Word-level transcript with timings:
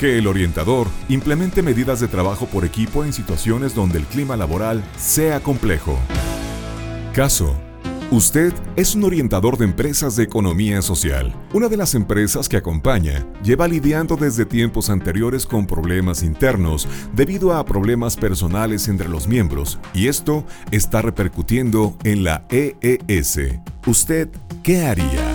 Que 0.00 0.16
el 0.16 0.26
orientador 0.26 0.88
implemente 1.10 1.62
medidas 1.62 2.00
de 2.00 2.08
trabajo 2.08 2.46
por 2.46 2.64
equipo 2.64 3.04
en 3.04 3.12
situaciones 3.12 3.74
donde 3.74 3.98
el 3.98 4.06
clima 4.06 4.34
laboral 4.34 4.82
sea 4.96 5.40
complejo. 5.40 5.98
Caso 7.14 7.54
Usted 8.12 8.52
es 8.74 8.96
un 8.96 9.04
orientador 9.04 9.56
de 9.56 9.66
empresas 9.66 10.16
de 10.16 10.24
economía 10.24 10.82
social. 10.82 11.32
Una 11.52 11.68
de 11.68 11.76
las 11.76 11.94
empresas 11.94 12.48
que 12.48 12.56
acompaña 12.56 13.24
lleva 13.44 13.68
lidiando 13.68 14.16
desde 14.16 14.44
tiempos 14.44 14.90
anteriores 14.90 15.46
con 15.46 15.64
problemas 15.64 16.24
internos 16.24 16.88
debido 17.14 17.54
a 17.54 17.64
problemas 17.64 18.16
personales 18.16 18.88
entre 18.88 19.08
los 19.08 19.28
miembros 19.28 19.78
y 19.94 20.08
esto 20.08 20.44
está 20.72 21.02
repercutiendo 21.02 21.96
en 22.02 22.24
la 22.24 22.42
EES. 22.50 23.38
¿Usted 23.86 24.28
qué 24.64 24.82
haría? 24.82 25.29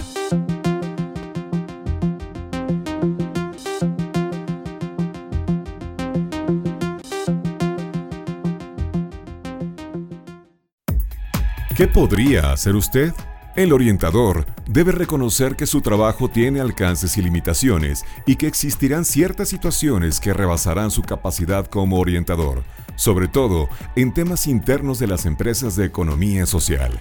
¿Qué 11.75 11.89
podría 11.89 12.53
hacer 12.53 12.73
usted? 12.73 13.13
El 13.57 13.73
orientador 13.73 14.45
debe 14.65 14.93
reconocer 14.93 15.57
que 15.57 15.65
su 15.65 15.81
trabajo 15.81 16.29
tiene 16.29 16.61
alcances 16.61 17.17
y 17.17 17.21
limitaciones 17.21 18.05
y 18.25 18.37
que 18.37 18.47
existirán 18.47 19.03
ciertas 19.03 19.49
situaciones 19.49 20.21
que 20.21 20.31
rebasarán 20.31 20.89
su 20.89 21.01
capacidad 21.01 21.65
como 21.65 21.99
orientador, 21.99 22.63
sobre 22.95 23.27
todo 23.27 23.67
en 23.97 24.13
temas 24.13 24.47
internos 24.47 24.99
de 24.99 25.07
las 25.07 25.25
empresas 25.25 25.75
de 25.75 25.83
economía 25.83 26.45
social. 26.45 26.97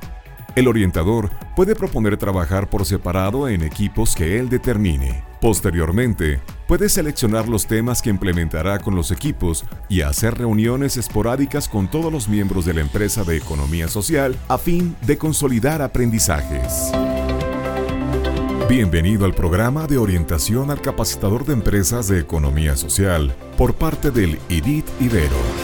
El 0.56 0.66
orientador 0.66 1.30
puede 1.54 1.76
proponer 1.76 2.16
trabajar 2.16 2.68
por 2.68 2.84
separado 2.84 3.48
en 3.48 3.62
equipos 3.62 4.16
que 4.16 4.40
él 4.40 4.48
determine. 4.48 5.22
Posteriormente, 5.44 6.40
puede 6.66 6.88
seleccionar 6.88 7.50
los 7.50 7.66
temas 7.66 8.00
que 8.00 8.08
implementará 8.08 8.78
con 8.78 8.96
los 8.96 9.10
equipos 9.10 9.66
y 9.90 10.00
hacer 10.00 10.38
reuniones 10.38 10.96
esporádicas 10.96 11.68
con 11.68 11.86
todos 11.86 12.10
los 12.10 12.30
miembros 12.30 12.64
de 12.64 12.72
la 12.72 12.80
empresa 12.80 13.24
de 13.24 13.36
economía 13.36 13.88
social 13.88 14.38
a 14.48 14.56
fin 14.56 14.96
de 15.02 15.18
consolidar 15.18 15.82
aprendizajes. 15.82 16.90
Bienvenido 18.70 19.26
al 19.26 19.34
programa 19.34 19.86
de 19.86 19.98
orientación 19.98 20.70
al 20.70 20.80
capacitador 20.80 21.44
de 21.44 21.52
empresas 21.52 22.08
de 22.08 22.20
economía 22.20 22.74
social 22.74 23.34
por 23.58 23.74
parte 23.74 24.10
del 24.10 24.38
IDIT 24.48 24.86
Ibero. 24.98 25.63